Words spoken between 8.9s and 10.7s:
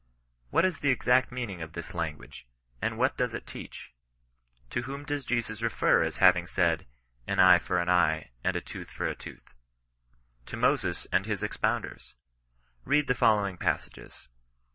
a tooth?" To